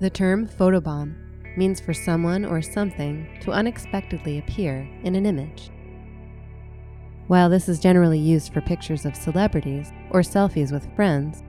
[0.00, 1.14] The term photobomb
[1.56, 5.70] means for someone or something to unexpectedly appear in an image.
[7.28, 11.42] While this is generally used for pictures of celebrities or selfies with friends,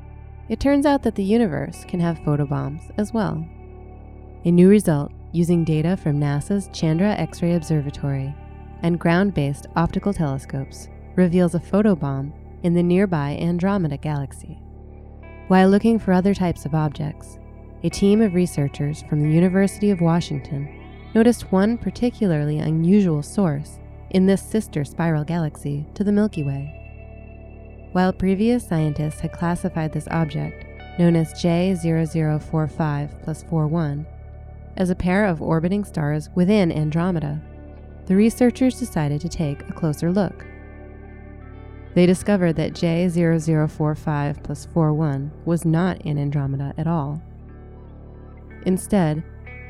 [0.48, 3.46] it turns out that the universe can have photobombs as well.
[4.46, 8.34] A new result using data from NASA's Chandra X ray Observatory
[8.84, 12.32] and ground based optical telescopes reveals a photobomb
[12.64, 14.60] in the nearby Andromeda galaxy.
[15.48, 17.40] While looking for other types of objects,
[17.86, 20.68] a team of researchers from the University of Washington
[21.14, 23.78] noticed one particularly unusual source
[24.10, 26.74] in this sister spiral galaxy to the Milky Way.
[27.92, 30.66] While previous scientists had classified this object,
[30.98, 34.08] known as J0045 plus 41,
[34.78, 37.40] as a pair of orbiting stars within Andromeda,
[38.08, 40.44] the researchers decided to take a closer look.
[41.94, 47.22] They discovered that J0045 plus 41 was not in Andromeda at all.
[48.66, 49.24] Instead,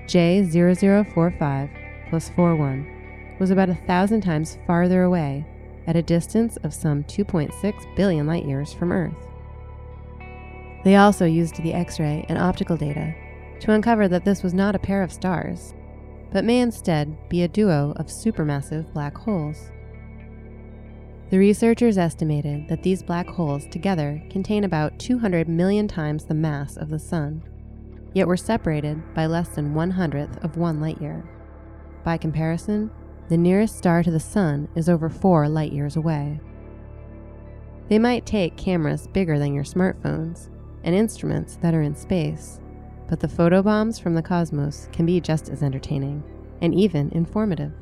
[0.08, 5.46] J0045 plus 41 was about a thousand times farther away
[5.88, 9.14] at a distance of some 2.6 billion light years from Earth.
[10.84, 13.14] They also used the X ray and optical data
[13.60, 15.74] to uncover that this was not a pair of stars,
[16.32, 19.72] but may instead be a duo of supermassive black holes.
[21.32, 26.78] The researchers estimated that these black holes together contain about 200 million times the mass
[26.78, 27.44] of the Sun,
[28.16, 31.24] yet were separated by less than one hundredth of one light year.
[32.04, 32.90] By comparison,
[33.28, 36.40] the nearest star to the Sun is over 4 light years away.
[37.90, 40.50] They might take cameras bigger than your smartphones
[40.84, 42.62] and instruments that are in space,
[43.10, 46.24] but the photobombs from the cosmos can be just as entertaining
[46.62, 47.74] and even informative.